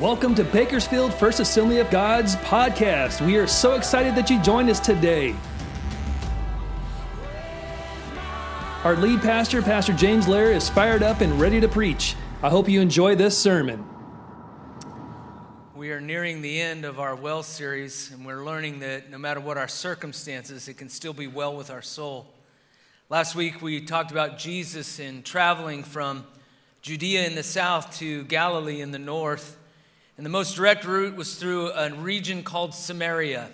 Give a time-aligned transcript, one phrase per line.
[0.00, 3.24] Welcome to Bakersfield First Assembly of God's podcast.
[3.24, 5.36] We are so excited that you joined us today.
[8.84, 12.16] Our lead pastor, Pastor James Lair, is fired up and ready to preach.
[12.42, 13.84] I hope you enjoy this sermon.
[15.76, 19.40] We are nearing the end of our well series, and we're learning that no matter
[19.40, 22.26] what our circumstances, it can still be well with our soul.
[23.10, 26.26] Last week, we talked about Jesus in traveling from
[26.80, 29.58] Judea in the south to Galilee in the north.
[30.22, 33.50] And the most direct route was through a region called Samaria.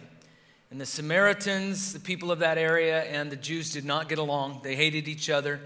[0.70, 4.60] And the Samaritans, the people of that area, and the Jews did not get along.
[4.62, 5.60] They hated each other.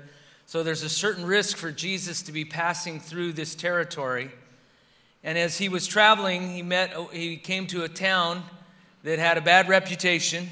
[0.47, 4.31] So there's a certain risk for Jesus to be passing through this territory.
[5.25, 8.45] And as he was traveling, he met he came to a town
[9.03, 10.51] that had a bad reputation.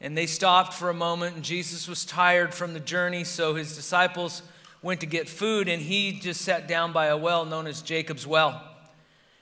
[0.00, 3.76] And they stopped for a moment, and Jesus was tired from the journey, so his
[3.76, 4.40] disciples
[4.80, 8.26] went to get food, and he just sat down by a well known as Jacob's
[8.26, 8.65] Well.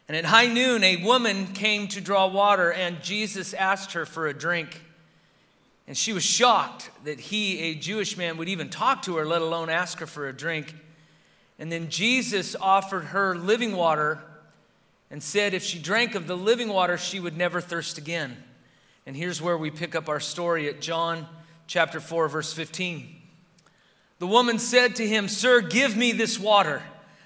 [0.06, 4.26] And at high noon, a woman came to draw water, and Jesus asked her for
[4.26, 4.82] a drink.
[5.86, 9.42] And she was shocked that he, a Jewish man, would even talk to her, let
[9.42, 10.74] alone ask her for a drink.
[11.58, 14.20] And then Jesus offered her living water
[15.10, 18.36] and said if she drank of the living water, she would never thirst again.
[19.06, 21.26] And here's where we pick up our story at John
[21.66, 23.14] chapter 4, verse 15.
[24.18, 26.82] The woman said to him, Sir, give me this water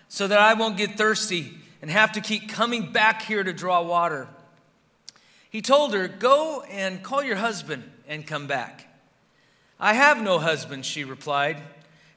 [0.09, 3.83] so that I won't get thirsty and have to keep coming back here to draw
[3.83, 4.29] water.
[5.51, 8.87] He told her, Go and call your husband and come back.
[9.81, 11.63] I have no husband, she replied.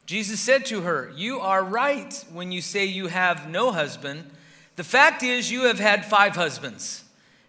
[0.06, 4.30] Jesus said to her, You are right when you say you have no husband.
[4.76, 7.04] The fact is, you have had five husbands,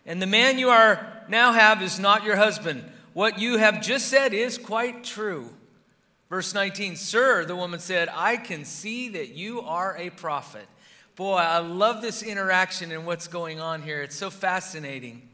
[0.04, 2.84] and the man you are now have is not your husband.
[3.14, 5.48] What you have just said is quite true.
[6.28, 10.66] Verse 19, Sir, the woman said, I can see that you are a prophet.
[11.14, 14.00] Boy, I love this interaction and what's going on here.
[14.02, 15.28] It's so fascinating.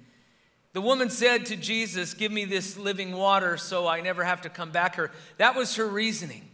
[0.73, 4.49] The woman said to Jesus, Give me this living water so I never have to
[4.49, 5.12] come back here.
[5.37, 6.49] That was her reasoning.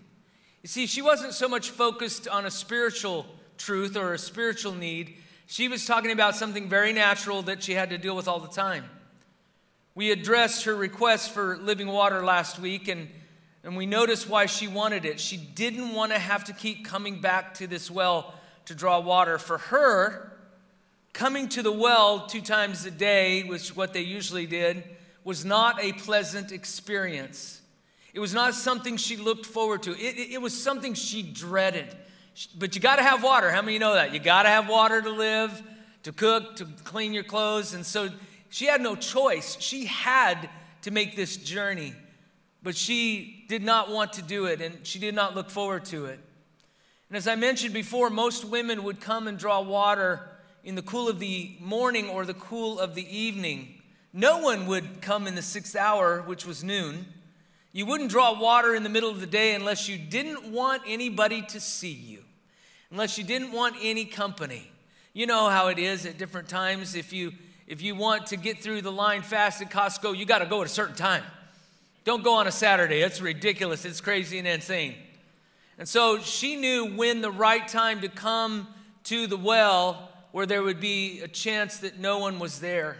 [0.62, 3.26] You see, she wasn't so much focused on a spiritual
[3.56, 5.16] truth or a spiritual need.
[5.46, 8.48] She was talking about something very natural that she had to deal with all the
[8.48, 8.84] time.
[9.94, 13.08] We addressed her request for living water last week, and,
[13.62, 15.20] and we noticed why she wanted it.
[15.20, 18.34] She didn't want to have to keep coming back to this well
[18.66, 19.38] to draw water.
[19.38, 20.32] For her,
[21.12, 24.84] coming to the well two times a day, which what they usually did,
[25.24, 27.60] was not a pleasant experience.
[28.12, 29.92] It was not something she looked forward to.
[29.92, 31.86] It, it, it was something she dreaded.
[32.56, 33.50] But you got to have water.
[33.50, 34.12] How many know that?
[34.12, 35.62] You got to have water to live,
[36.04, 37.74] to cook, to clean your clothes.
[37.74, 38.10] And so
[38.50, 39.56] she had no choice.
[39.60, 40.48] She had
[40.82, 41.94] to make this journey.
[42.62, 46.06] But she did not want to do it, and she did not look forward to
[46.06, 46.20] it.
[47.14, 50.28] And as I mentioned before, most women would come and draw water
[50.64, 53.80] in the cool of the morning or the cool of the evening.
[54.12, 57.06] No one would come in the sixth hour, which was noon.
[57.72, 61.42] You wouldn't draw water in the middle of the day unless you didn't want anybody
[61.42, 62.24] to see you,
[62.90, 64.68] unless you didn't want any company.
[65.12, 66.96] You know how it is at different times.
[66.96, 67.30] If you
[67.68, 70.62] if you want to get through the line fast at Costco, you got to go
[70.62, 71.22] at a certain time.
[72.04, 73.02] Don't go on a Saturday.
[73.02, 73.84] It's ridiculous.
[73.84, 74.96] It's crazy and insane.
[75.78, 78.68] And so she knew when the right time to come
[79.04, 82.96] to the well where there would be a chance that no one was there.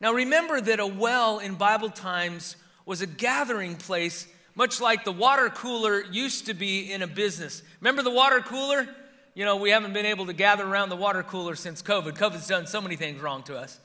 [0.00, 5.12] Now remember that a well in Bible times was a gathering place, much like the
[5.12, 7.62] water cooler used to be in a business.
[7.80, 8.88] Remember the water cooler?
[9.34, 12.18] You know, we haven't been able to gather around the water cooler since COVID.
[12.18, 13.78] COVID's done so many things wrong to us.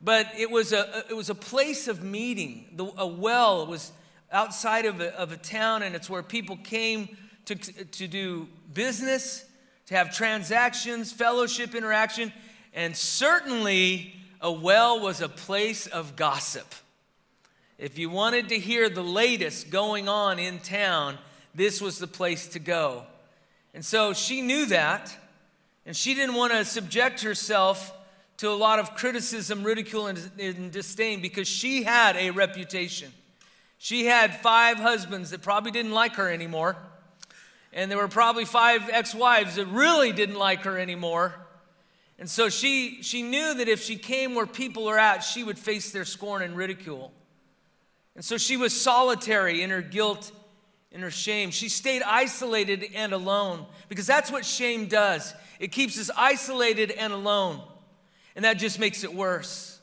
[0.00, 2.66] But it was a, it was a place of meeting.
[2.74, 3.92] The, a well was
[4.30, 7.16] outside of a, of a town, and it's where people came
[7.56, 9.44] to, to do business,
[9.86, 12.32] to have transactions, fellowship, interaction,
[12.74, 16.74] and certainly a well was a place of gossip.
[17.78, 21.16] If you wanted to hear the latest going on in town,
[21.54, 23.04] this was the place to go.
[23.72, 25.16] And so she knew that,
[25.86, 27.94] and she didn't want to subject herself
[28.38, 33.12] to a lot of criticism, ridicule, and, and disdain because she had a reputation.
[33.78, 36.76] She had five husbands that probably didn't like her anymore
[37.78, 41.32] and there were probably five ex-wives that really didn't like her anymore.
[42.18, 45.56] And so she she knew that if she came where people are at she would
[45.56, 47.12] face their scorn and ridicule.
[48.16, 50.32] And so she was solitary in her guilt
[50.90, 51.52] in her shame.
[51.52, 55.32] She stayed isolated and alone because that's what shame does.
[55.60, 57.62] It keeps us isolated and alone.
[58.34, 59.77] And that just makes it worse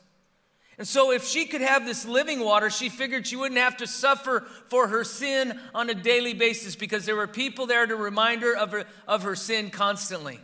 [0.78, 3.86] and so, if she could have this living water, she figured she wouldn't have to
[3.86, 8.42] suffer for her sin on a daily basis because there were people there to remind
[8.42, 10.38] her of her, of her sin constantly.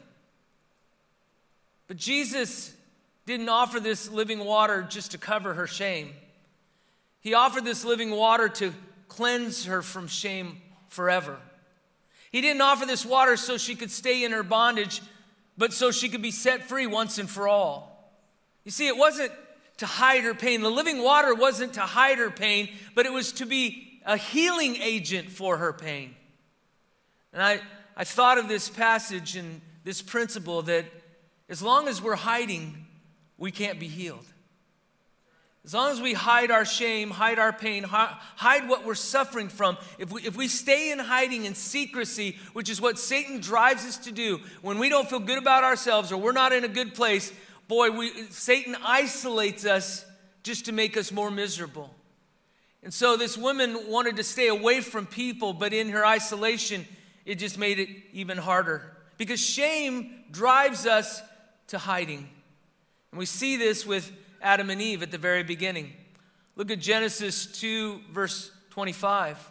[1.86, 2.74] But Jesus
[3.26, 6.12] didn't offer this living water just to cover her shame.
[7.20, 8.72] He offered this living water to
[9.08, 11.36] cleanse her from shame forever.
[12.30, 15.02] He didn't offer this water so she could stay in her bondage,
[15.58, 18.10] but so she could be set free once and for all.
[18.64, 19.32] You see, it wasn't
[19.78, 20.60] to hide her pain.
[20.62, 24.76] The living water wasn't to hide her pain, but it was to be a healing
[24.76, 26.14] agent for her pain.
[27.32, 27.60] And I,
[27.96, 30.84] I thought of this passage and this principle that
[31.48, 32.86] as long as we're hiding,
[33.38, 34.24] we can't be healed.
[35.64, 39.78] As long as we hide our shame, hide our pain, hide what we're suffering from,
[39.96, 43.98] if we, if we stay in hiding and secrecy, which is what Satan drives us
[43.98, 46.94] to do, when we don't feel good about ourselves or we're not in a good
[46.94, 47.32] place,
[47.68, 50.04] boy, we, Satan isolates us
[50.42, 51.94] just to make us more miserable.
[52.82, 56.86] And so this woman wanted to stay away from people, but in her isolation,
[57.24, 58.82] it just made it even harder.
[59.18, 61.22] Because shame drives us
[61.68, 62.28] to hiding.
[63.12, 64.10] And we see this with
[64.40, 65.92] Adam and Eve at the very beginning.
[66.56, 69.50] Look at Genesis 2, verse 25.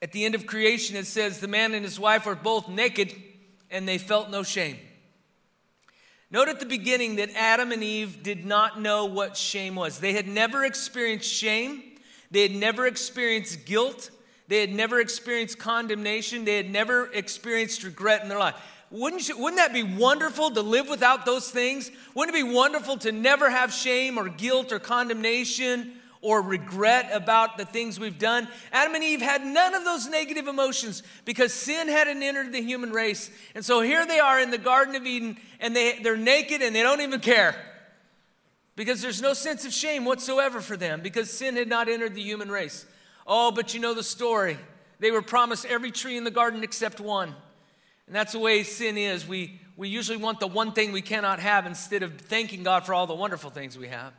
[0.00, 3.14] At the end of creation, it says, The man and his wife were both naked
[3.70, 4.78] and they felt no shame.
[6.30, 10.00] Note at the beginning that Adam and Eve did not know what shame was.
[10.00, 11.82] They had never experienced shame,
[12.30, 14.10] they had never experienced guilt,
[14.48, 18.56] they had never experienced condemnation, they had never experienced regret in their life.
[18.90, 21.90] Wouldn't, you, wouldn't that be wonderful to live without those things?
[22.14, 25.94] Wouldn't it be wonderful to never have shame or guilt or condemnation
[26.24, 28.48] or regret about the things we've done?
[28.72, 32.90] Adam and Eve had none of those negative emotions because sin hadn't entered the human
[32.90, 33.30] race.
[33.54, 36.74] And so here they are in the Garden of Eden and they, they're naked and
[36.74, 37.54] they don't even care
[38.74, 42.22] because there's no sense of shame whatsoever for them because sin had not entered the
[42.22, 42.86] human race.
[43.26, 44.58] Oh, but you know the story.
[44.98, 47.34] They were promised every tree in the garden except one.
[48.06, 49.26] And that's the way sin is.
[49.26, 52.94] We, we usually want the one thing we cannot have instead of thanking God for
[52.94, 54.12] all the wonderful things we have.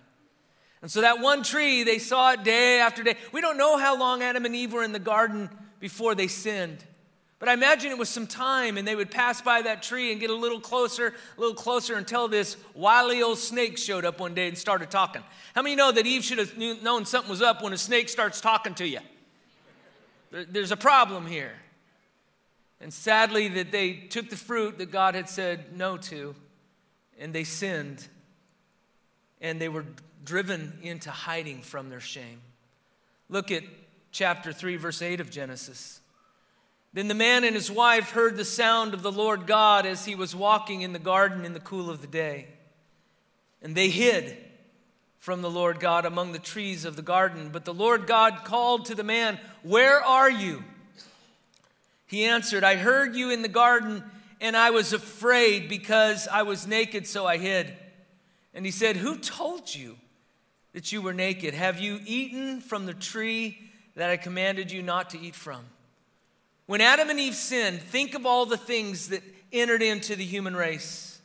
[0.81, 3.16] And so that one tree, they saw it day after day.
[3.31, 5.50] We don't know how long Adam and Eve were in the garden
[5.80, 6.83] before they sinned.
[7.38, 10.22] But I imagine it was some time, and they would pass by that tree and
[10.22, 14.33] get a little closer, a little closer until this wily old snake showed up one
[14.33, 15.22] day and started talking.
[15.54, 18.39] How many know that Eve should have known something was up when a snake starts
[18.39, 19.00] talking to you?
[20.31, 21.54] There's a problem here.
[22.80, 26.36] And sadly, that they took the fruit that God had said no to,
[27.19, 28.07] and they sinned,
[29.42, 29.86] and they were
[30.25, 32.42] driven into hiding from their shame.
[33.30, 33.63] Look at
[34.12, 36.00] chapter 3, verse 8 of Genesis.
[36.94, 40.16] Then the man and his wife heard the sound of the Lord God as he
[40.16, 42.48] was walking in the garden in the cool of the day.
[43.62, 44.38] And they hid
[45.19, 47.50] from the Lord God among the trees of the garden.
[47.51, 50.63] But the Lord God called to the man, Where are you?
[52.07, 54.04] He answered, I heard you in the garden,
[54.39, 57.74] and I was afraid because I was naked, so I hid.
[58.54, 59.98] And he said, Who told you
[60.75, 61.54] that you were naked?
[61.54, 63.57] Have you eaten from the tree
[63.95, 65.62] that I commanded you not to eat from?
[66.66, 69.24] When Adam and Eve sinned, think of all the things that
[69.54, 71.22] entered into the human race.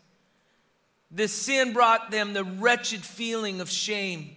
[1.10, 4.30] This sin brought them the wretched feeling of shame.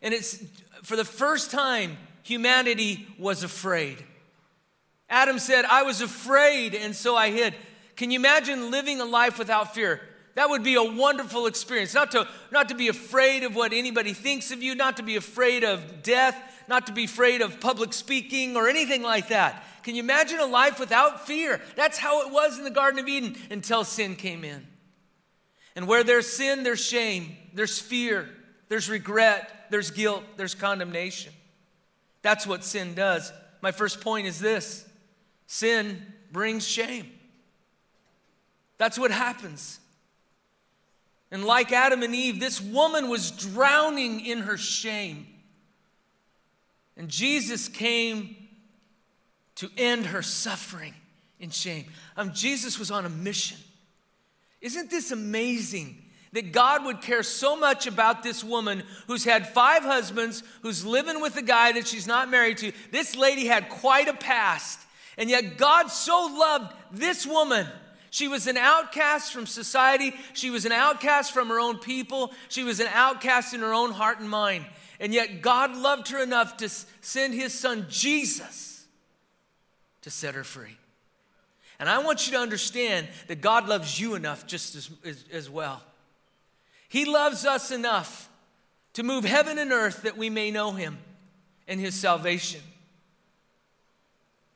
[0.00, 0.42] And it's
[0.82, 4.02] for the first time, humanity was afraid.
[5.10, 7.54] Adam said, I was afraid, and so I hid.
[7.96, 10.00] Can you imagine living a life without fear?
[10.38, 11.94] That would be a wonderful experience.
[11.94, 15.16] Not to, not to be afraid of what anybody thinks of you, not to be
[15.16, 19.64] afraid of death, not to be afraid of public speaking or anything like that.
[19.82, 21.60] Can you imagine a life without fear?
[21.74, 24.64] That's how it was in the Garden of Eden until sin came in.
[25.74, 28.28] And where there's sin, there's shame, there's fear,
[28.68, 31.32] there's regret, there's guilt, there's condemnation.
[32.22, 33.32] That's what sin does.
[33.60, 34.86] My first point is this
[35.48, 37.10] Sin brings shame.
[38.76, 39.80] That's what happens.
[41.30, 45.26] And like Adam and Eve, this woman was drowning in her shame.
[46.96, 48.36] And Jesus came
[49.56, 50.94] to end her suffering
[51.38, 51.86] in shame.
[52.16, 53.58] Um, Jesus was on a mission.
[54.60, 59.82] Isn't this amazing that God would care so much about this woman who's had five
[59.82, 62.72] husbands, who's living with a guy that she's not married to?
[62.90, 64.80] This lady had quite a past.
[65.16, 67.66] And yet, God so loved this woman.
[68.10, 70.14] She was an outcast from society.
[70.32, 72.32] She was an outcast from her own people.
[72.48, 74.64] She was an outcast in her own heart and mind.
[75.00, 76.68] And yet, God loved her enough to
[77.00, 78.86] send his son Jesus
[80.02, 80.76] to set her free.
[81.78, 85.50] And I want you to understand that God loves you enough just as, as, as
[85.50, 85.82] well.
[86.88, 88.28] He loves us enough
[88.94, 90.98] to move heaven and earth that we may know him
[91.68, 92.62] and his salvation.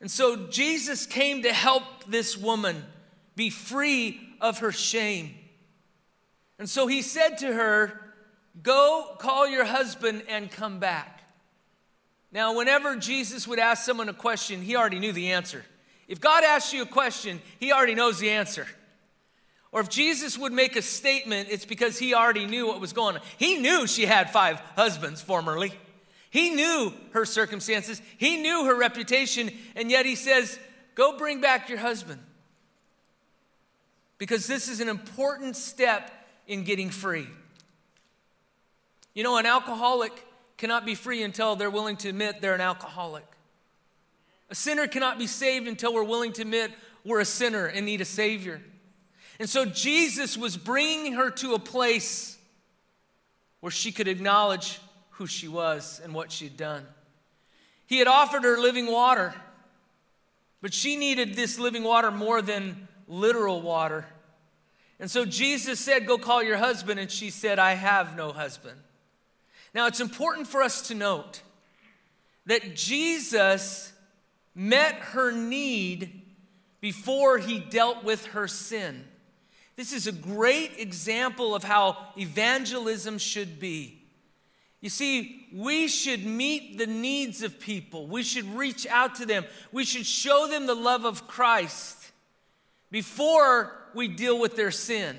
[0.00, 2.84] And so Jesus came to help this woman
[3.36, 5.34] be free of her shame.
[6.58, 7.98] And so he said to her,
[8.62, 11.22] Go call your husband and come back.
[12.30, 15.64] Now, whenever Jesus would ask someone a question, he already knew the answer.
[16.08, 18.66] If God asks you a question, he already knows the answer.
[19.70, 23.16] Or if Jesus would make a statement, it's because he already knew what was going
[23.16, 23.22] on.
[23.38, 25.72] He knew she had five husbands formerly.
[26.28, 30.58] He knew her circumstances, he knew her reputation, and yet he says,
[30.94, 32.20] Go bring back your husband.
[34.22, 36.08] Because this is an important step
[36.46, 37.26] in getting free.
[39.14, 40.12] You know, an alcoholic
[40.56, 43.24] cannot be free until they're willing to admit they're an alcoholic.
[44.48, 46.70] A sinner cannot be saved until we're willing to admit
[47.02, 48.62] we're a sinner and need a Savior.
[49.40, 52.38] And so Jesus was bringing her to a place
[53.58, 54.78] where she could acknowledge
[55.10, 56.86] who she was and what she'd done.
[57.88, 59.34] He had offered her living water,
[60.60, 64.06] but she needed this living water more than literal water.
[64.98, 66.98] And so Jesus said, Go call your husband.
[66.98, 68.78] And she said, I have no husband.
[69.74, 71.42] Now, it's important for us to note
[72.46, 73.92] that Jesus
[74.54, 76.22] met her need
[76.80, 79.04] before he dealt with her sin.
[79.76, 84.02] This is a great example of how evangelism should be.
[84.80, 88.08] You see, we should meet the needs of people.
[88.08, 89.44] We should reach out to them.
[89.70, 92.01] We should show them the love of Christ
[92.92, 95.16] before we deal with their sin,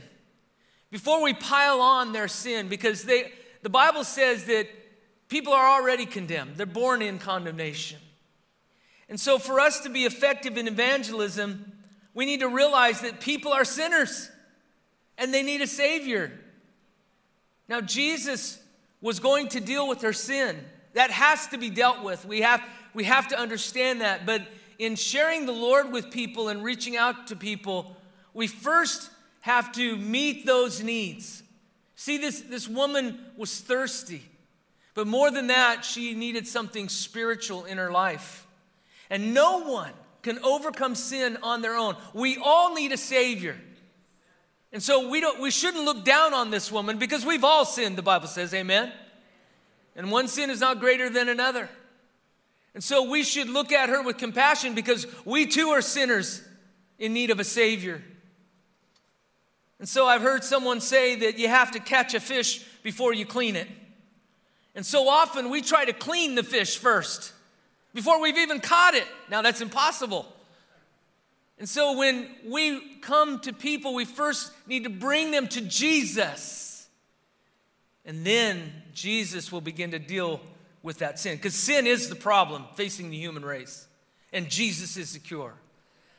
[0.91, 4.67] before we pile on their sin, because they, the Bible says that
[5.27, 7.99] people are already condemned, they're born in condemnation.
[9.09, 11.73] And so, for us to be effective in evangelism,
[12.13, 14.29] we need to realize that people are sinners
[15.17, 16.31] and they need a Savior.
[17.67, 18.61] Now, Jesus
[19.01, 20.57] was going to deal with their sin.
[20.93, 22.23] That has to be dealt with.
[22.23, 22.61] We have,
[22.93, 24.25] we have to understand that.
[24.25, 24.43] But
[24.79, 27.95] in sharing the Lord with people and reaching out to people,
[28.33, 29.09] we first
[29.41, 31.43] have to meet those needs.
[31.95, 34.23] See, this, this woman was thirsty,
[34.93, 38.47] but more than that, she needed something spiritual in her life.
[39.09, 41.95] And no one can overcome sin on their own.
[42.13, 43.57] We all need a Savior.
[44.71, 47.95] And so we, don't, we shouldn't look down on this woman because we've all sinned,
[47.95, 48.91] the Bible says, amen?
[49.95, 51.69] And one sin is not greater than another.
[52.73, 56.41] And so we should look at her with compassion because we too are sinners
[56.97, 58.01] in need of a Savior.
[59.79, 63.25] And so I've heard someone say that you have to catch a fish before you
[63.25, 63.67] clean it.
[64.75, 67.33] And so often we try to clean the fish first
[67.93, 69.05] before we've even caught it.
[69.29, 70.25] Now that's impossible.
[71.59, 76.87] And so when we come to people, we first need to bring them to Jesus.
[78.05, 80.41] And then Jesus will begin to deal
[80.83, 81.37] with that sin.
[81.37, 83.87] Because sin is the problem facing the human race,
[84.31, 85.55] and Jesus is the cure.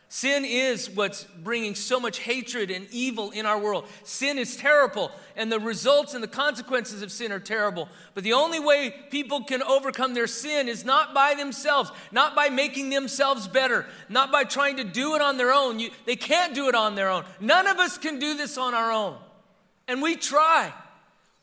[0.08, 3.88] Sin is what's bringing so much hatred and evil in our world.
[4.04, 7.88] Sin is terrible, and the results and the consequences of sin are terrible.
[8.14, 12.48] But the only way people can overcome their sin is not by themselves, not by
[12.48, 15.80] making themselves better, not by trying to do it on their own.
[15.80, 17.24] You, they can't do it on their own.
[17.40, 19.16] None of us can do this on our own.
[19.88, 20.72] And we try.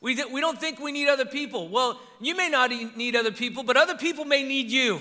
[0.02, 1.68] We, we don't think we need other people.
[1.68, 5.00] Well, you may not need other people, but other people may need you.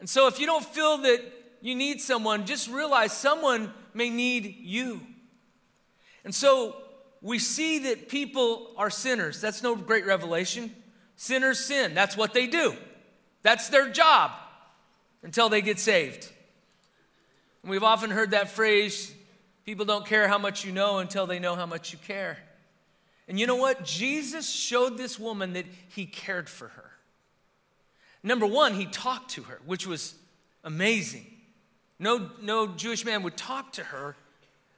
[0.00, 1.20] And so if you don't feel that
[1.60, 5.02] you need someone, just realize someone may need you.
[6.24, 6.76] And so
[7.20, 9.40] we see that people are sinners.
[9.42, 10.74] That's no great revelation.
[11.16, 11.94] Sinners sin.
[11.94, 12.74] That's what they do,
[13.42, 14.32] that's their job
[15.22, 16.26] until they get saved.
[17.62, 19.14] And we've often heard that phrase
[19.66, 22.38] people don't care how much you know until they know how much you care.
[23.28, 23.84] And you know what?
[23.84, 26.90] Jesus showed this woman that he cared for her.
[28.22, 30.14] Number one, he talked to her, which was
[30.64, 31.26] amazing.
[31.98, 34.16] No, no Jewish man would talk to her,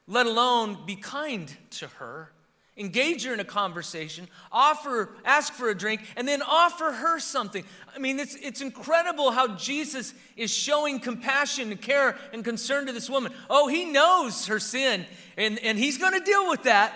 [0.07, 2.31] let alone be kind to her,
[2.77, 7.63] engage her in a conversation, offer, ask for a drink, and then offer her something.
[7.95, 12.91] I mean, it's, it's incredible how Jesus is showing compassion and care and concern to
[12.91, 13.31] this woman.
[13.49, 15.05] Oh, he knows her sin,
[15.37, 16.93] and, and he's going to deal with that.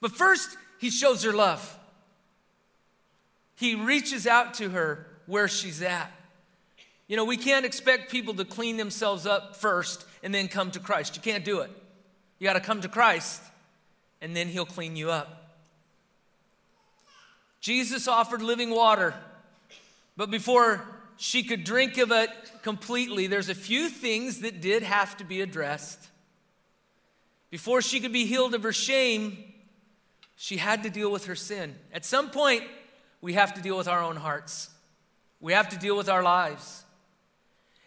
[0.00, 1.78] But first, he shows her love.
[3.56, 6.12] He reaches out to her where she's at.
[7.08, 10.80] You know, we can't expect people to clean themselves up first and then come to
[10.80, 11.16] Christ.
[11.16, 11.70] You can't do it.
[12.38, 13.42] You got to come to Christ
[14.20, 15.52] and then He'll clean you up.
[17.60, 19.14] Jesus offered living water,
[20.16, 20.86] but before
[21.16, 22.30] she could drink of it
[22.62, 26.08] completely, there's a few things that did have to be addressed.
[27.50, 29.47] Before she could be healed of her shame,
[30.40, 31.74] she had to deal with her sin.
[31.92, 32.62] At some point,
[33.20, 34.70] we have to deal with our own hearts.
[35.40, 36.84] We have to deal with our lives.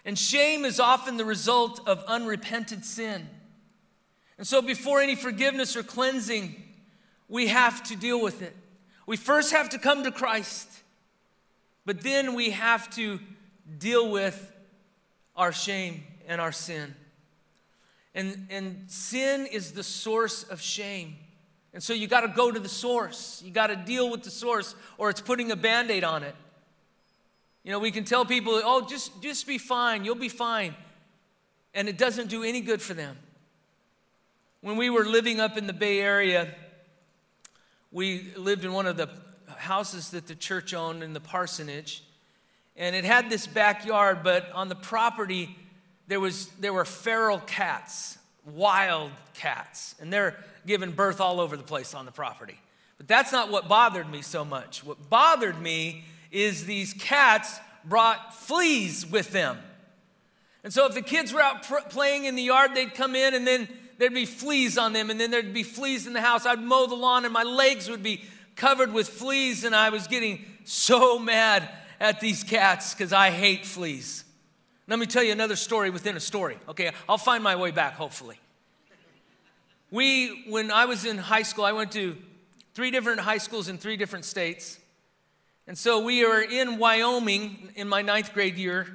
[0.04, 3.30] And shame is often the result of unrepented sin.
[4.38, 6.62] And so, before any forgiveness or cleansing,
[7.30, 8.54] we have to deal with it.
[9.06, 10.68] We first have to come to Christ,
[11.86, 13.22] but then we have to
[13.78, 14.52] deal with
[15.38, 16.96] our shame and our sin.
[18.14, 21.16] And, and sin is the source of shame.
[21.74, 23.42] And so you got to go to the source.
[23.46, 26.36] You got to deal with the source, or it's putting a band aid on it.
[27.64, 30.76] You know, we can tell people, oh, just, just be fine, you'll be fine.
[31.74, 33.18] And it doesn't do any good for them.
[34.62, 36.54] When we were living up in the Bay Area,
[37.92, 39.10] we lived in one of the
[39.58, 42.04] houses that the church owned in the parsonage.
[42.76, 45.56] And it had this backyard, but on the property,
[46.08, 49.96] there, was, there were feral cats, wild cats.
[50.00, 52.60] And they're giving birth all over the place on the property.
[52.98, 54.84] But that's not what bothered me so much.
[54.84, 59.58] What bothered me is these cats brought fleas with them.
[60.64, 63.34] And so if the kids were out pr- playing in the yard, they'd come in
[63.34, 66.46] and then there'd be fleas on them, and then there'd be fleas in the house.
[66.46, 68.24] I'd mow the lawn and my legs would be
[68.56, 73.66] covered with fleas, and I was getting so mad at these cats because I hate
[73.66, 74.24] fleas.
[74.88, 76.58] Let me tell you another story within a story.
[76.68, 78.40] Okay, I'll find my way back, hopefully.
[79.92, 82.16] We, when I was in high school, I went to
[82.74, 84.80] three different high schools in three different states.
[85.68, 88.88] And so we were in Wyoming in my ninth grade year,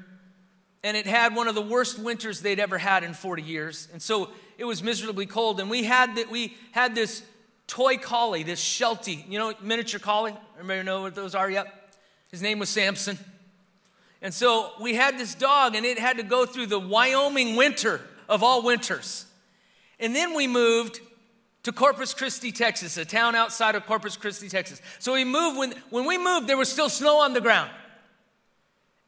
[0.83, 3.89] and it had one of the worst winters they'd ever had in 40 years.
[3.93, 5.61] And so it was miserably cold.
[5.61, 7.23] And we had, that, we had this
[7.67, 10.35] toy collie, this Sheltie, you know, miniature collie.
[10.59, 11.67] Everybody know what those are yet?
[12.31, 13.19] His name was Samson.
[14.23, 18.01] And so we had this dog, and it had to go through the Wyoming winter
[18.31, 19.27] of all winters.
[19.99, 21.01] And then we moved
[21.63, 24.81] to Corpus Christi, Texas, a town outside of Corpus Christi, Texas.
[24.99, 27.71] So we moved, when, when we moved, there was still snow on the ground.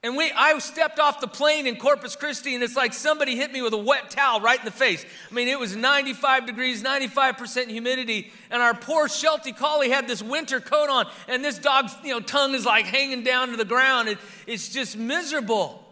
[0.03, 3.53] And we, I stepped off the plane in Corpus Christi, and it's like somebody hit
[3.53, 5.05] me with a wet towel right in the face.
[5.29, 10.23] I mean, it was 95 degrees, 95% humidity, and our poor Sheltie Collie had this
[10.23, 13.65] winter coat on, and this dog's you know, tongue is like hanging down to the
[13.65, 14.09] ground.
[14.09, 15.85] It, it's just miserable.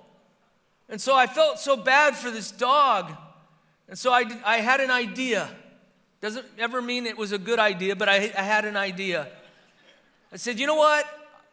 [0.88, 3.12] And so I felt so bad for this dog.
[3.88, 5.48] And so I, I had an idea.
[6.20, 9.28] Doesn't ever mean it was a good idea, but I, I had an idea.
[10.32, 11.06] I said, you know what?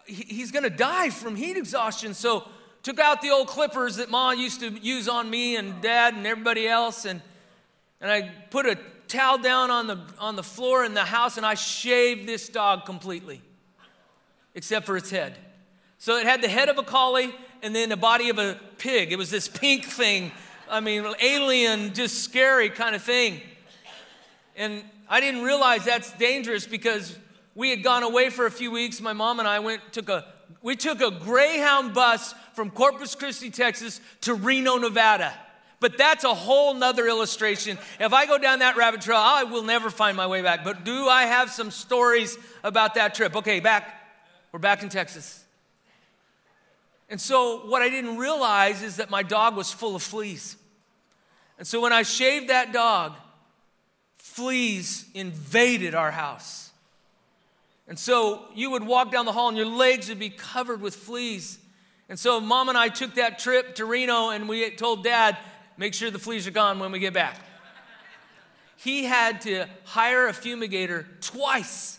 [0.06, 2.14] He, he's going to die from heat exhaustion.
[2.14, 2.48] So
[2.82, 6.28] took out the old clippers that Ma used to use on me and Dad and
[6.28, 7.22] everybody else, and,
[8.02, 11.46] and I put a towel down on the, on the floor in the house, and
[11.46, 13.42] I shaved this dog completely,
[14.56, 15.38] except for its head.
[15.98, 19.14] So it had the head of a collie and then the body of a pig.
[19.14, 20.34] It was this pink thing
[20.74, 23.42] I mean, alien, just scary kind of thing.
[24.56, 27.16] And I didn't realize that's dangerous because
[27.54, 29.00] we had gone away for a few weeks.
[29.00, 30.26] My mom and I went took a
[30.64, 35.32] we took a Greyhound bus from Corpus Christi, Texas to Reno, Nevada.
[35.80, 37.78] But that's a whole nother illustration.
[38.00, 40.64] If I go down that rabbit trail, I will never find my way back.
[40.64, 43.36] But do I have some stories about that trip?
[43.36, 43.94] Okay, back.
[44.52, 45.44] We're back in Texas.
[47.12, 50.58] And so, what I didn't realize is that my dog was full of fleas.
[51.64, 53.14] And so, when I shaved that dog,
[54.18, 56.72] fleas invaded our house.
[57.88, 60.94] And so, you would walk down the hall and your legs would be covered with
[60.94, 61.58] fleas.
[62.10, 65.38] And so, mom and I took that trip to Reno and we told dad,
[65.78, 67.40] make sure the fleas are gone when we get back.
[68.76, 71.98] He had to hire a fumigator twice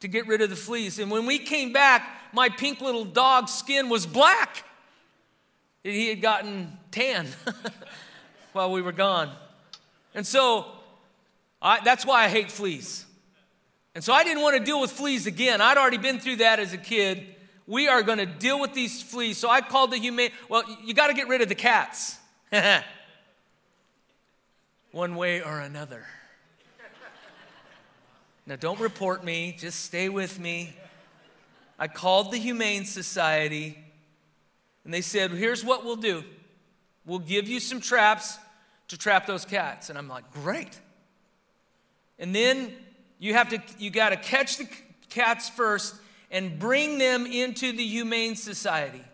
[0.00, 0.98] to get rid of the fleas.
[0.98, 4.62] And when we came back, my pink little dog's skin was black.
[5.82, 7.28] He had gotten tan
[8.54, 9.30] while we were gone.
[10.14, 10.66] And so
[11.60, 13.04] I, that's why I hate fleas.
[13.94, 15.60] And so I didn't want to deal with fleas again.
[15.60, 17.26] I'd already been through that as a kid.
[17.66, 19.38] We are going to deal with these fleas.
[19.38, 22.18] So I called the humane, well, you got to get rid of the cats.
[24.92, 26.04] One way or another.
[28.46, 30.76] Now, don't report me, just stay with me.
[31.78, 33.78] I called the Humane Society,
[34.84, 36.22] and they said, Here's what we'll do
[37.06, 38.38] we'll give you some traps
[38.94, 39.90] to trap those cats.
[39.90, 40.80] And I'm like, Great.
[42.18, 42.72] And then
[43.18, 44.68] you have to, you got to catch the
[45.10, 45.96] cats first
[46.30, 49.04] and bring them into the Humane Society.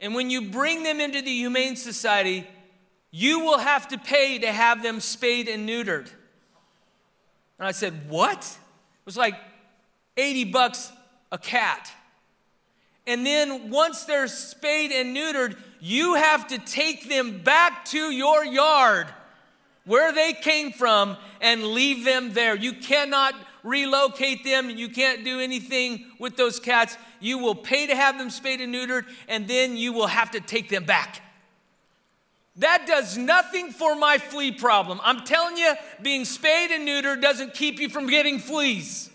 [0.00, 2.46] And when you bring them into the Humane Society,
[3.10, 6.10] you will have to pay to have them spayed and neutered.
[7.58, 8.38] And I said, What?
[8.38, 9.34] It was like
[10.16, 10.90] 80 bucks
[11.30, 11.92] a cat.
[13.06, 18.44] And then once they're spayed and neutered, you have to take them back to your
[18.44, 19.06] yard
[19.84, 22.54] where they came from and leave them there.
[22.54, 24.70] You cannot relocate them.
[24.70, 26.96] You can't do anything with those cats.
[27.20, 30.40] You will pay to have them spayed and neutered, and then you will have to
[30.40, 31.22] take them back.
[32.56, 35.00] That does nothing for my flea problem.
[35.04, 39.10] I'm telling you, being spayed and neutered doesn't keep you from getting fleas.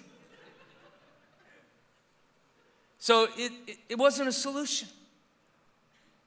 [3.00, 4.88] So it, it, it wasn't a solution.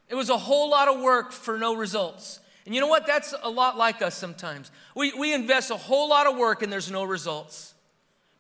[0.09, 2.41] It was a whole lot of work for no results.
[2.65, 3.07] And you know what?
[3.07, 4.71] That's a lot like us sometimes.
[4.95, 7.75] We, we invest a whole lot of work and there's no results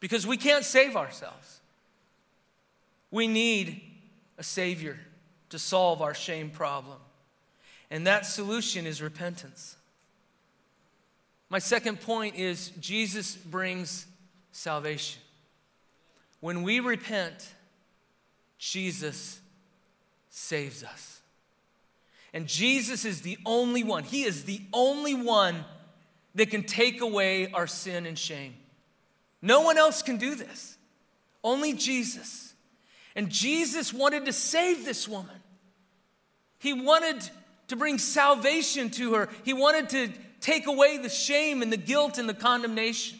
[0.00, 1.60] because we can't save ourselves.
[3.10, 3.80] We need
[4.38, 4.98] a Savior
[5.50, 6.98] to solve our shame problem.
[7.90, 9.76] And that solution is repentance.
[11.48, 14.06] My second point is Jesus brings
[14.50, 15.22] salvation.
[16.40, 17.48] When we repent,
[18.58, 19.40] Jesus
[20.28, 21.15] saves us.
[22.36, 25.64] And Jesus is the only one, He is the only one
[26.34, 28.54] that can take away our sin and shame.
[29.40, 30.76] No one else can do this,
[31.42, 32.52] only Jesus.
[33.14, 35.34] And Jesus wanted to save this woman.
[36.58, 37.26] He wanted
[37.68, 40.10] to bring salvation to her, He wanted to
[40.42, 43.18] take away the shame and the guilt and the condemnation.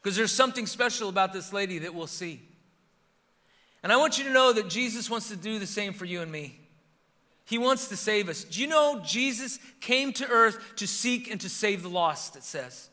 [0.00, 2.42] Because there's something special about this lady that we'll see.
[3.82, 6.20] And I want you to know that Jesus wants to do the same for you
[6.22, 6.60] and me.
[7.44, 8.44] He wants to save us.
[8.44, 12.44] Do you know Jesus came to earth to seek and to save the lost, it
[12.44, 12.88] says.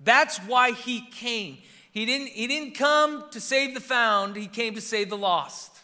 [0.00, 1.58] That's why he came.
[1.90, 5.76] He didn't, he didn't come to save the found, he came to save the lost.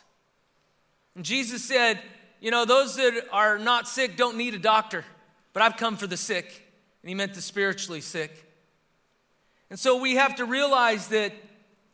[1.14, 2.00] And Jesus said,
[2.40, 5.04] You know, those that are not sick don't need a doctor,
[5.52, 6.62] but I've come for the sick.
[7.02, 8.44] And he meant the spiritually sick.
[9.70, 11.32] And so we have to realize that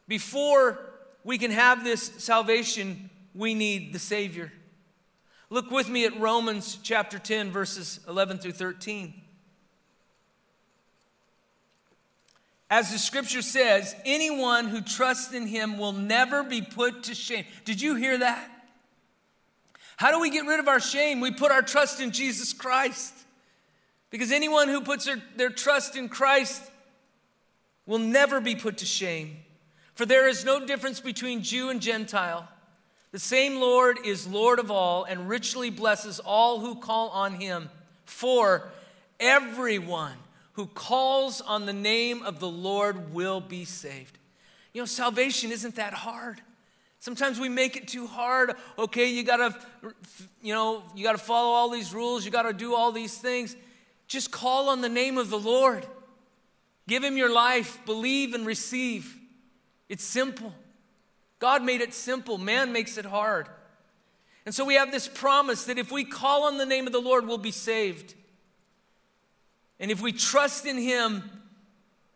[0.06, 0.78] before
[1.24, 4.52] we can have this salvation, we need the Savior.
[5.52, 9.12] Look with me at Romans chapter 10, verses 11 through 13.
[12.70, 17.44] As the scripture says, anyone who trusts in him will never be put to shame.
[17.64, 18.48] Did you hear that?
[19.96, 21.18] How do we get rid of our shame?
[21.18, 23.12] We put our trust in Jesus Christ.
[24.08, 26.62] Because anyone who puts their, their trust in Christ
[27.86, 29.38] will never be put to shame.
[29.96, 32.48] For there is no difference between Jew and Gentile.
[33.12, 37.68] The same Lord is Lord of all and richly blesses all who call on him.
[38.04, 38.70] For
[39.18, 40.16] everyone
[40.52, 44.18] who calls on the name of the Lord will be saved.
[44.72, 46.40] You know, salvation isn't that hard.
[47.00, 48.52] Sometimes we make it too hard.
[48.78, 49.58] Okay, you gotta,
[50.42, 53.56] you know, you gotta follow all these rules, you gotta do all these things.
[54.06, 55.86] Just call on the name of the Lord.
[56.86, 59.16] Give him your life, believe and receive.
[59.88, 60.52] It's simple.
[61.40, 63.48] God made it simple, man makes it hard.
[64.46, 67.00] And so we have this promise that if we call on the name of the
[67.00, 68.14] Lord, we'll be saved.
[69.80, 71.28] And if we trust in Him,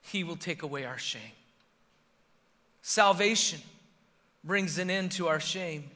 [0.02, 1.20] He will take away our shame.
[2.82, 3.60] Salvation
[4.44, 5.90] brings an end to our shame.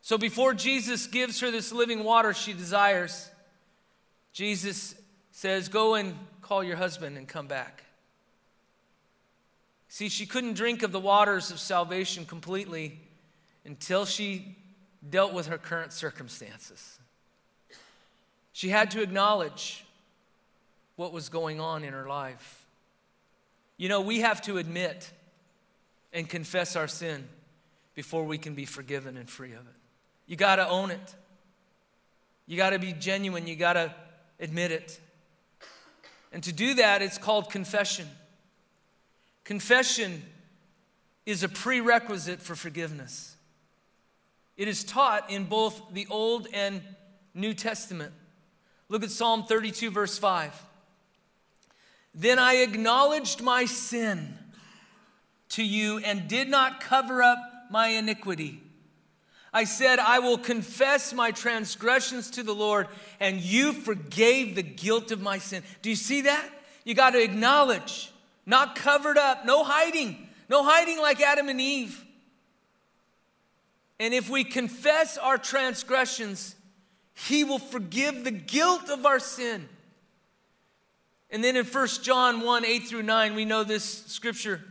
[0.00, 3.30] So before Jesus gives her this living water she desires,
[4.32, 4.94] Jesus
[5.32, 7.84] says, Go and call your husband and come back.
[9.88, 13.00] See, she couldn't drink of the waters of salvation completely
[13.64, 14.56] until she
[15.08, 16.98] dealt with her current circumstances.
[18.52, 19.84] She had to acknowledge
[20.96, 22.66] what was going on in her life.
[23.76, 25.10] You know, we have to admit
[26.12, 27.28] and confess our sin
[27.94, 29.74] before we can be forgiven and free of it.
[30.26, 31.14] You got to own it.
[32.46, 33.46] You got to be genuine.
[33.46, 33.94] You got to
[34.40, 35.00] admit it.
[36.32, 38.08] And to do that, it's called confession.
[39.48, 40.22] Confession
[41.24, 43.34] is a prerequisite for forgiveness.
[44.58, 46.82] It is taught in both the Old and
[47.32, 48.12] New Testament.
[48.90, 50.52] Look at Psalm 32, verse 5.
[52.14, 54.36] Then I acknowledged my sin
[55.48, 57.38] to you and did not cover up
[57.70, 58.60] my iniquity.
[59.50, 62.86] I said, I will confess my transgressions to the Lord,
[63.18, 65.62] and you forgave the guilt of my sin.
[65.80, 66.46] Do you see that?
[66.84, 68.12] You got to acknowledge,
[68.48, 70.16] not covered up, no hiding,
[70.48, 72.02] no hiding like Adam and Eve.
[74.00, 76.56] And if we confess our transgressions,
[77.14, 79.68] He will forgive the guilt of our sin.
[81.30, 84.62] And then in 1 John 1 8 through 9, we know this scripture.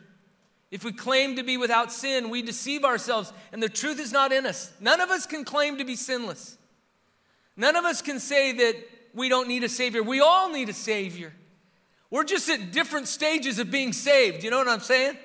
[0.71, 4.31] If we claim to be without sin, we deceive ourselves, and the truth is not
[4.31, 4.73] in us.
[4.81, 6.57] None of us can claim to be sinless.
[7.55, 8.75] None of us can say that
[9.13, 10.01] we don't need a Savior.
[10.01, 11.31] We all need a Savior.
[12.09, 14.43] We're just at different stages of being saved.
[14.43, 15.17] You know what I'm saying?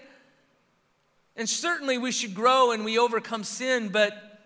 [1.36, 4.40] And certainly we should grow and we overcome sin, but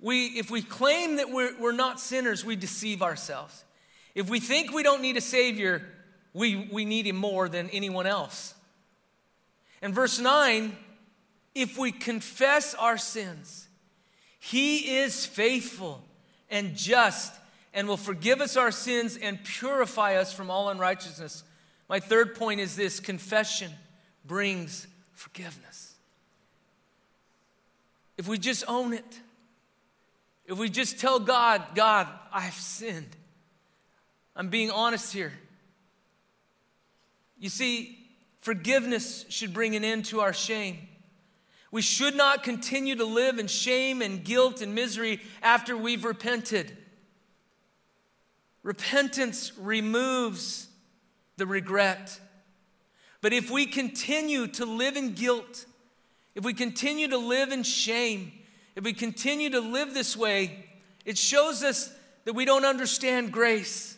[0.00, 3.64] we, if we claim that we're, we're not sinners, we deceive ourselves.
[4.14, 5.82] If we think we don't need a Savior,
[6.32, 8.54] we, we need him more than anyone else.
[9.82, 10.76] And verse 9
[11.54, 13.66] if we confess our sins,
[14.38, 16.04] he is faithful
[16.48, 17.34] and just
[17.74, 21.42] and will forgive us our sins and purify us from all unrighteousness.
[21.88, 23.72] My third point is this confession
[24.24, 25.94] brings forgiveness.
[28.16, 29.20] If we just own it,
[30.44, 33.16] if we just tell God, God, I've sinned,
[34.36, 35.32] I'm being honest here.
[37.38, 37.98] You see,
[38.40, 40.78] forgiveness should bring an end to our shame.
[41.70, 46.76] We should not continue to live in shame and guilt and misery after we've repented.
[48.62, 50.67] Repentance removes
[51.38, 52.20] the regret.
[53.20, 55.66] But if we continue to live in guilt,
[56.34, 58.32] if we continue to live in shame,
[58.76, 60.66] if we continue to live this way,
[61.04, 61.92] it shows us
[62.24, 63.96] that we don't understand grace.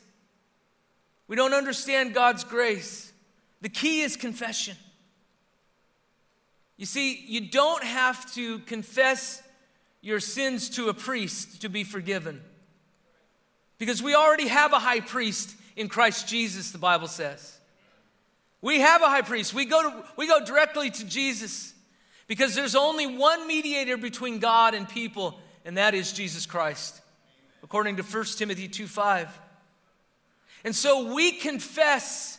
[1.26, 3.12] We don't understand God's grace.
[3.60, 4.76] The key is confession.
[6.76, 9.42] You see, you don't have to confess
[10.00, 12.40] your sins to a priest to be forgiven.
[13.76, 17.58] Because we already have a high priest in Christ Jesus, the Bible says.
[18.60, 19.54] We have a high priest.
[19.54, 21.72] We go, to, we go directly to Jesus
[22.26, 27.00] because there's only one mediator between God and people, and that is Jesus Christ,
[27.62, 29.40] according to 1 Timothy 2 5.
[30.64, 32.38] And so we confess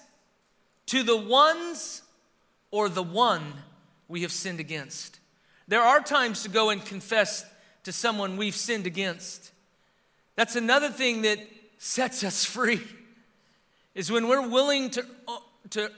[0.86, 2.04] to the ones
[2.70, 3.42] or the one
[4.08, 5.20] we have sinned against.
[5.68, 7.44] There are times to go and confess
[7.86, 9.52] to someone we've sinned against.
[10.36, 11.40] That's another thing that
[11.80, 12.82] sets us free
[13.96, 15.06] is when we're willing to,
[15.72, 15.92] to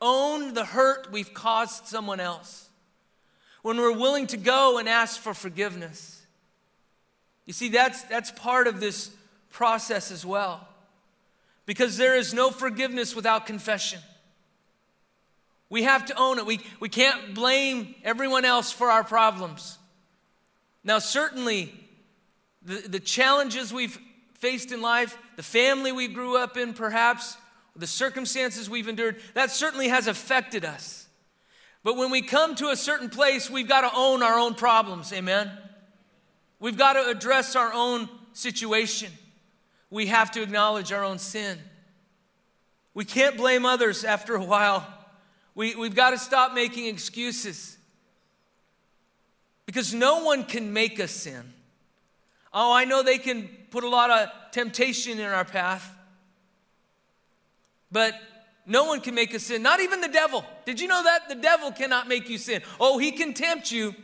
[0.00, 2.68] own the hurt we've caused someone else.
[3.62, 6.22] When we're willing to go and ask for forgiveness.
[7.46, 9.10] You see, that's, that's part of this
[9.50, 10.66] process as well.
[11.66, 14.00] Because there is no forgiveness without confession.
[15.70, 16.46] We have to own it.
[16.46, 19.78] We, we can't blame everyone else for our problems.
[20.82, 21.74] Now, certainly,
[22.62, 23.98] the, the challenges we've
[24.38, 27.36] faced in life, the family we grew up in, perhaps,
[27.76, 31.06] the circumstances we've endured, that certainly has affected us.
[31.84, 35.12] But when we come to a certain place, we've got to own our own problems,
[35.12, 35.50] amen?
[36.60, 39.12] We've got to address our own situation.
[39.90, 41.58] We have to acknowledge our own sin.
[42.94, 44.86] We can't blame others after a while.
[45.54, 47.78] We, we've got to stop making excuses.
[49.66, 51.52] Because no one can make us sin.
[52.52, 55.94] Oh, I know they can put a lot of temptation in our path,
[57.92, 58.14] but
[58.66, 60.44] no one can make us sin, not even the devil.
[60.66, 61.28] Did you know that?
[61.28, 62.62] The devil cannot make you sin.
[62.78, 63.94] Oh, he can tempt you.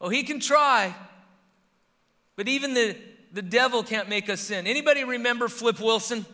[0.00, 0.94] Oh, he can try.
[2.36, 2.96] But even the,
[3.32, 4.66] the devil can't make us sin.
[4.66, 6.26] Anybody remember Flip Wilson?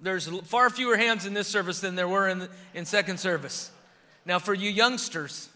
[0.00, 3.70] There's far fewer hands in this service than there were in, the, in second service.
[4.24, 5.48] Now, for you youngsters,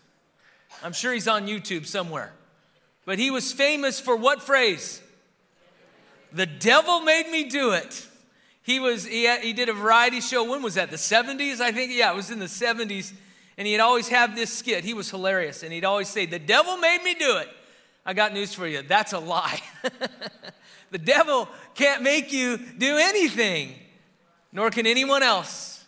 [0.82, 2.32] I'm sure he's on YouTube somewhere.
[3.10, 5.02] But he was famous for what phrase?
[6.32, 8.06] The devil made me do it.
[8.62, 10.48] He was he, had, he did a variety show.
[10.48, 10.92] When was that?
[10.92, 11.90] The 70s, I think.
[11.92, 13.12] Yeah, it was in the 70s.
[13.58, 14.84] And he'd always have this skit.
[14.84, 15.64] He was hilarious.
[15.64, 17.48] And he'd always say, The devil made me do it.
[18.06, 18.82] I got news for you.
[18.82, 19.60] That's a lie.
[20.92, 23.74] the devil can't make you do anything,
[24.52, 25.84] nor can anyone else.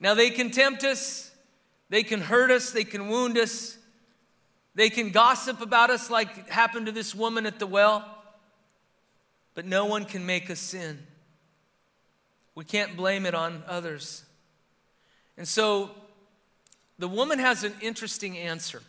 [0.00, 1.30] Now, they can tempt us,
[1.88, 3.78] they can hurt us, they can wound us,
[4.74, 8.04] they can gossip about us like happened to this woman at the well,
[9.54, 10.98] but no one can make us sin.
[12.54, 14.24] We can't blame it on others.
[15.36, 15.90] And so
[16.98, 18.82] the woman has an interesting answer.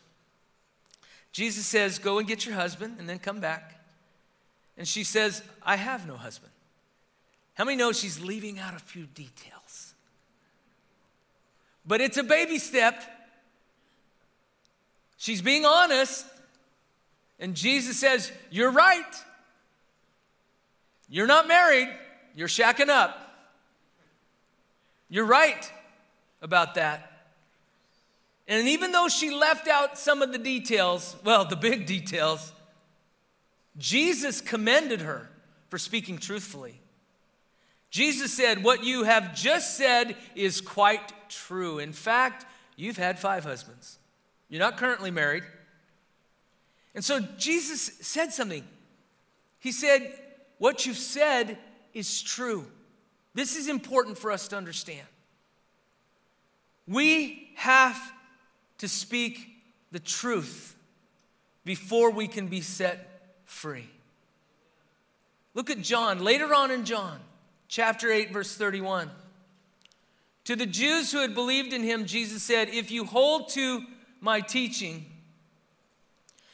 [1.31, 3.79] Jesus says, Go and get your husband and then come back.
[4.77, 6.51] And she says, I have no husband.
[7.55, 9.93] How many know she's leaving out a few details?
[11.85, 13.03] But it's a baby step.
[15.17, 16.25] She's being honest.
[17.39, 19.23] And Jesus says, You're right.
[21.07, 21.89] You're not married,
[22.35, 23.21] you're shacking up.
[25.09, 25.71] You're right
[26.41, 27.11] about that.
[28.47, 32.51] And even though she left out some of the details, well, the big details,
[33.77, 35.29] Jesus commended her
[35.69, 36.79] for speaking truthfully.
[37.89, 41.79] Jesus said, What you have just said is quite true.
[41.79, 43.99] In fact, you've had five husbands.
[44.49, 45.43] You're not currently married.
[46.93, 48.63] And so Jesus said something.
[49.59, 50.13] He said,
[50.57, 51.57] What you've said
[51.93, 52.65] is true.
[53.33, 55.07] This is important for us to understand.
[56.87, 57.99] We have
[58.77, 59.49] to speak
[59.91, 60.75] the truth
[61.63, 63.89] before we can be set free.
[65.53, 67.19] Look at John, later on in John,
[67.67, 69.09] chapter 8, verse 31.
[70.45, 73.83] To the Jews who had believed in him, Jesus said, If you hold to
[74.21, 75.05] my teaching,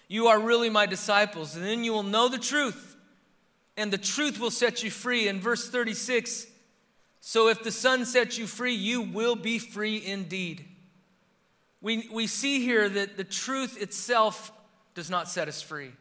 [0.07, 2.95] you are really my disciples, and then you will know the truth,
[3.77, 5.27] and the truth will set you free.
[5.27, 6.47] In verse 36,
[7.21, 10.65] so if the Son sets you free, you will be free indeed.
[11.81, 14.51] We, we see here that the truth itself
[14.93, 15.91] does not set us free.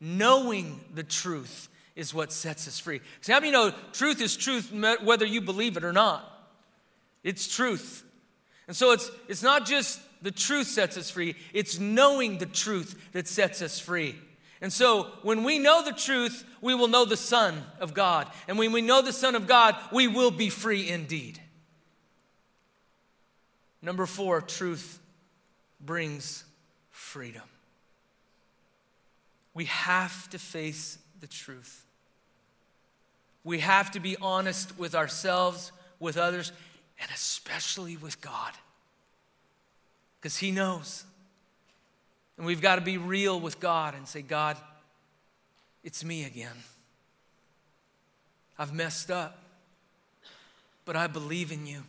[0.00, 3.00] Knowing the truth is what sets us free.
[3.20, 6.24] See, how many know truth is truth whether you believe it or not?
[7.22, 8.04] It's truth.
[8.66, 13.10] And so it's, it's not just the truth sets us free, it's knowing the truth
[13.12, 14.16] that sets us free.
[14.60, 18.30] And so when we know the truth, we will know the Son of God.
[18.46, 21.40] And when we know the Son of God, we will be free indeed.
[23.80, 25.00] Number four, truth
[25.80, 26.44] brings
[26.90, 27.42] freedom.
[29.54, 31.86] We have to face the truth.
[33.42, 36.52] We have to be honest with ourselves, with others,
[37.00, 38.52] and especially with God.
[40.20, 41.04] Because He knows.
[42.36, 44.56] And we've got to be real with God and say, God,
[45.82, 46.56] it's me again.
[48.58, 49.38] I've messed up,
[50.84, 51.82] but I believe in you.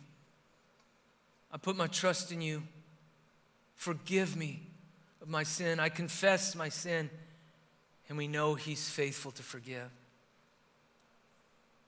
[1.52, 2.62] I put my trust in you.
[3.76, 4.62] Forgive me
[5.20, 5.80] of my sin.
[5.80, 7.10] I confess my sin,
[8.08, 9.90] and we know He's faithful to forgive.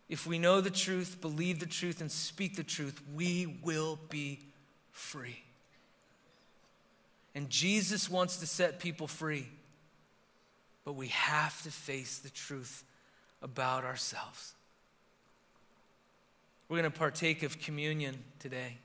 [0.08, 4.40] If we know the truth, believe the truth, and speak the truth, we will be
[4.92, 5.38] free.
[7.34, 9.48] And Jesus wants to set people free,
[10.84, 12.84] but we have to face the truth
[13.42, 14.54] about ourselves.
[16.68, 18.78] We're going to partake of communion today.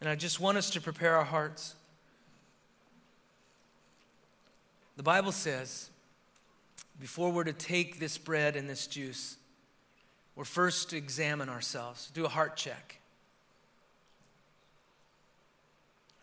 [0.00, 1.74] And I just want us to prepare our hearts.
[4.96, 5.90] The Bible says,
[7.00, 9.36] before we're to take this bread and this juice,
[10.34, 12.98] we're first to examine ourselves, do a heart check.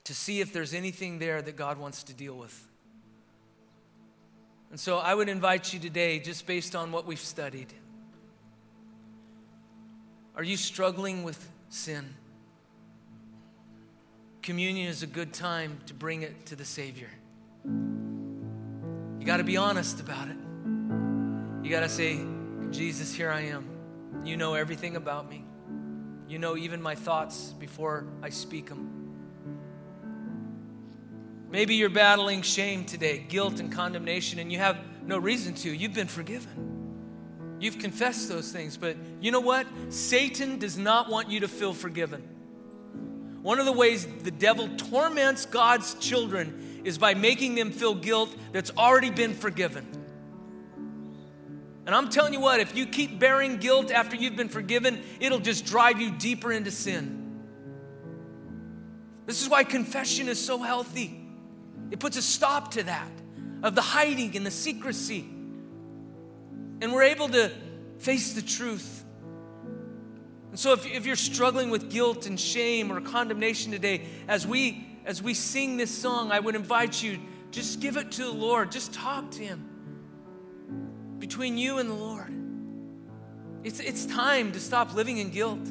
[0.10, 2.68] To see if there's anything there that God wants to deal with.
[4.72, 7.72] And so I would invite you today, just based on what we've studied.
[10.36, 12.16] Are you struggling with sin?
[14.42, 17.10] Communion is a good time to bring it to the Savior.
[17.64, 20.38] You got to be honest about it.
[21.62, 22.20] You got to say,
[22.72, 23.70] Jesus, here I am.
[24.26, 25.46] You know everything about me.
[26.28, 28.99] You know even my thoughts before I speak them.
[31.52, 35.74] Maybe you're battling shame today, guilt and condemnation, and you have no reason to.
[35.74, 37.58] You've been forgiven.
[37.60, 39.66] You've confessed those things, but you know what?
[39.90, 42.22] Satan does not want you to feel forgiven.
[43.42, 48.34] One of the ways the devil torments God's children is by making them feel guilt
[48.52, 49.88] that's already been forgiven.
[51.86, 55.40] And I'm telling you what, if you keep bearing guilt after you've been forgiven, it'll
[55.40, 57.42] just drive you deeper into sin.
[59.26, 61.19] This is why confession is so healthy.
[61.92, 63.12] It puts a stop to that,
[63.64, 65.22] of the hiding and the secrecy.
[66.82, 67.52] And we're able to
[67.98, 69.04] face the truth.
[70.50, 74.86] And so if, if you're struggling with guilt and shame or condemnation today, as we
[75.06, 77.20] as we sing this song, I would invite you
[77.52, 78.72] just give it to the Lord.
[78.72, 79.66] Just talk to Him
[81.18, 82.32] between you and the Lord.
[83.64, 85.68] It's, it's time to stop living in guilt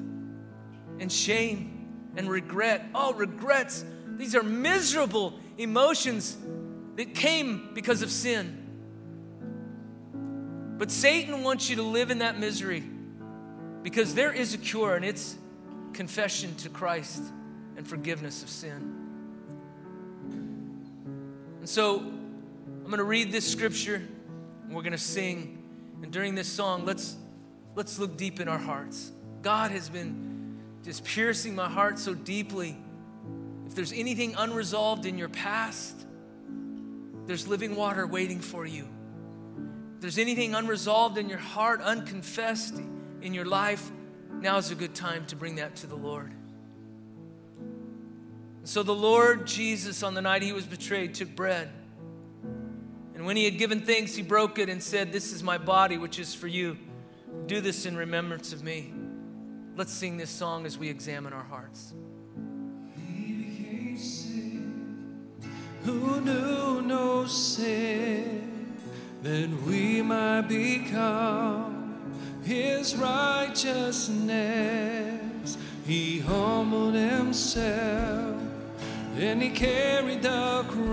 [0.99, 2.87] and shame and regret.
[2.95, 3.85] Oh, regrets.
[4.17, 6.37] These are miserable emotions
[6.97, 8.65] that came because of sin.
[10.79, 12.85] But Satan wants you to live in that misery
[13.83, 15.37] because there is a cure, and it's
[15.93, 17.23] confession to Christ
[17.77, 18.95] and forgiveness of sin.
[21.59, 23.97] And so I'm going to read this scripture,
[24.65, 25.63] and we're going to sing.
[26.03, 27.17] And during this song, let's,
[27.75, 29.11] let's look deep in our hearts.
[29.43, 32.77] God has been just piercing my heart so deeply
[33.69, 36.07] if there's anything unresolved in your past,
[37.27, 38.89] there's living water waiting for you.
[39.97, 42.81] If there's anything unresolved in your heart, unconfessed
[43.21, 43.91] in your life,
[44.41, 46.33] now is a good time to bring that to the Lord.
[48.65, 51.69] So the Lord Jesus, on the night he was betrayed, took bread.
[53.15, 55.99] And when he had given thanks, he broke it and said, This is my body,
[55.99, 56.79] which is for you.
[57.47, 58.95] Do this in remembrance of me.
[59.77, 61.93] Let's sing this song as we examine our hearts.
[65.85, 68.77] Who knew no sin,
[69.23, 71.95] that we might become
[72.43, 75.57] his righteousness.
[75.87, 78.37] He humbled himself
[79.17, 80.89] and he carried the cross.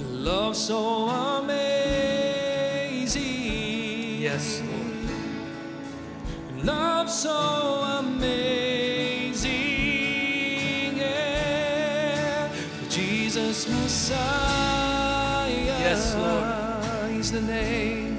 [0.00, 1.60] Love so amazing.
[4.20, 4.80] Yes, Lord.
[6.64, 7.79] Love so
[14.10, 15.78] Messiah.
[15.86, 17.10] Yes, Lord.
[17.12, 18.18] He's the name,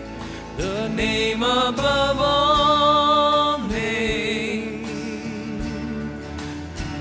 [0.58, 4.88] the name above all names.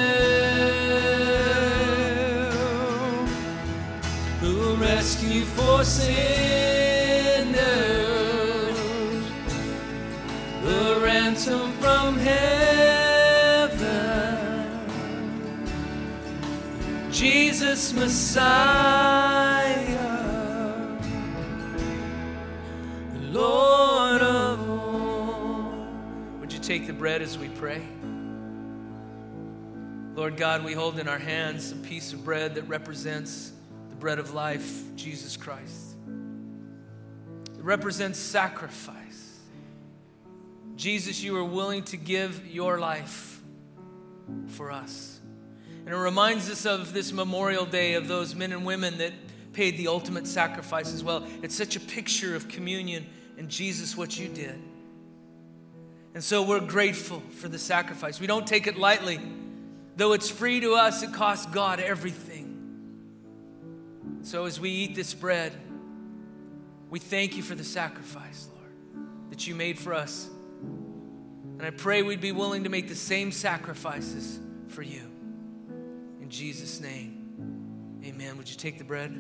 [4.41, 5.83] who rescue for
[17.97, 19.89] Messiah,
[23.23, 25.89] Lord of all.
[26.41, 27.83] Would you take the bread as we pray?
[30.15, 33.53] Lord God, we hold in our hands a piece of bread that represents
[33.91, 35.97] the bread of life, Jesus Christ.
[37.59, 39.41] It represents sacrifice.
[40.77, 43.41] Jesus, you are willing to give your life
[44.49, 45.21] for us.
[45.87, 49.13] And it reminds us of this Memorial Day of those men and women that
[49.53, 51.25] paid the ultimate sacrifice as well.
[51.43, 53.07] It's such a picture of communion
[53.39, 54.61] and Jesus, what you did.
[56.13, 58.19] And so we're grateful for the sacrifice.
[58.19, 59.21] We don't take it lightly.
[59.97, 62.45] Though it's free to us, it costs God everything.
[64.23, 65.53] So as we eat this bread,
[66.91, 68.73] we thank you for the sacrifice, Lord,
[69.31, 70.29] that you made for us.
[70.63, 75.06] And I pray we'd be willing to make the same sacrifices for you.
[76.27, 78.37] In Jesus' name, amen.
[78.37, 79.13] Would you take the bread?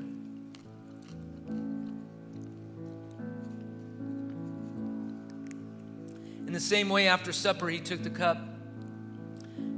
[6.44, 8.38] In the same way, after supper, he took the cup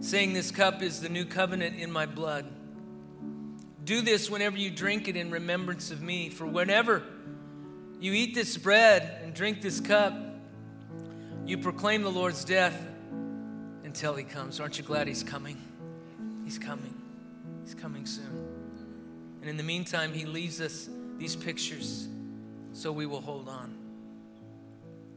[0.01, 2.47] saying, This cup is the new covenant in my blood.
[3.85, 6.31] Do this whenever you drink it in remembrance of me.
[6.31, 7.03] For whenever
[8.01, 10.15] you eat this bread and drink this cup,
[11.45, 12.87] you proclaim the Lord's death
[13.85, 14.61] until he comes.
[14.61, 15.61] Aren't you glad he's coming?
[16.47, 16.95] He's coming.
[17.69, 18.49] He's coming soon.
[19.43, 20.89] And in the meantime, he leaves us
[21.19, 22.09] these pictures
[22.73, 23.77] so we will hold on.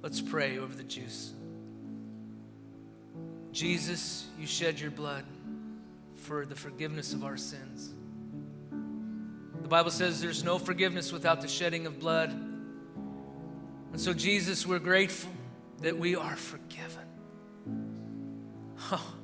[0.01, 1.31] Let's pray over the juice.
[3.53, 5.23] Jesus, you shed your blood
[6.17, 7.93] for the forgiveness of our sins.
[9.61, 12.31] The Bible says there's no forgiveness without the shedding of blood.
[12.31, 15.31] And so, Jesus, we're grateful
[15.83, 17.07] that we are forgiven.
[18.91, 19.15] Oh.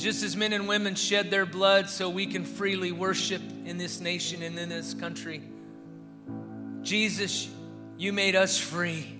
[0.00, 4.00] Just as men and women shed their blood so we can freely worship in this
[4.00, 5.42] nation and in this country,
[6.80, 7.50] Jesus,
[7.98, 9.14] you made us free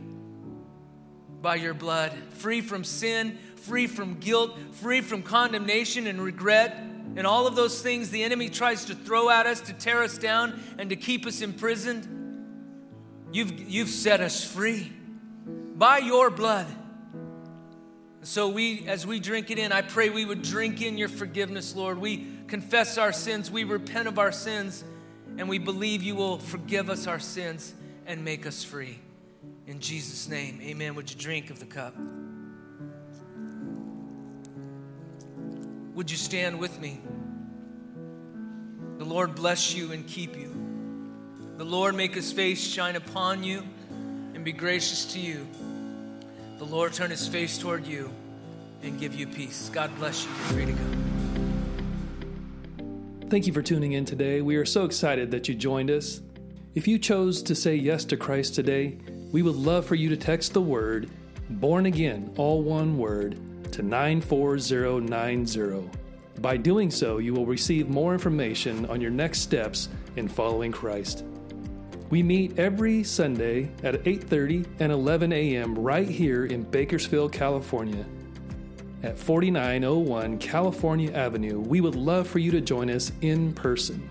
[1.43, 6.75] by your blood, free from sin, free from guilt, free from condemnation and regret,
[7.15, 10.17] and all of those things the enemy tries to throw at us to tear us
[10.17, 12.09] down and to keep us imprisoned.
[13.35, 14.91] You've, you've set us free
[15.77, 16.67] by your blood.
[18.23, 21.75] So we as we drink it in, I pray we would drink in your forgiveness,
[21.75, 21.99] Lord.
[21.99, 24.85] We confess our sins, we repent of our sins,
[25.39, 27.75] and we believe you will forgive us our sins
[28.07, 28.99] and make us free.
[29.67, 30.95] In Jesus' name, amen.
[30.97, 31.95] Would you drink of the cup?
[35.95, 37.01] Would you stand with me?
[38.99, 40.55] The Lord bless you and keep you.
[41.57, 43.65] The Lord make his face shine upon you
[44.35, 45.47] and be gracious to you.
[46.61, 48.13] The Lord turn his face toward you
[48.83, 49.71] and give you peace.
[49.73, 50.31] God bless you.
[50.31, 50.85] You're free to go.
[53.31, 54.43] Thank you for tuning in today.
[54.43, 56.21] We are so excited that you joined us.
[56.75, 58.99] If you chose to say yes to Christ today,
[59.33, 61.09] we would love for you to text the word
[61.49, 63.41] born again, all one word,
[63.73, 65.91] to 94090.
[66.41, 71.25] By doing so, you will receive more information on your next steps in following Christ.
[72.11, 75.79] We meet every Sunday at 8:30 and 11 a.m.
[75.79, 78.05] right here in Bakersfield, California.
[79.05, 84.11] At 4901 California Avenue, we would love for you to join us in person.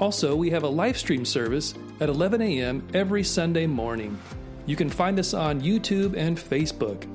[0.00, 2.86] Also, we have a live stream service at 11 a.m.
[2.92, 4.18] every Sunday morning.
[4.66, 7.06] You can find us on YouTube and Facebook.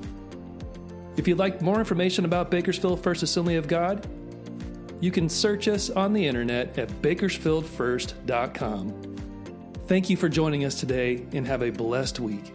[1.18, 4.08] If you'd like more information about Bakersfield First Assembly of God,
[5.00, 9.11] you can search us on the internet at bakersfieldfirst.com.
[9.86, 12.52] Thank you for joining us today and have a blessed week.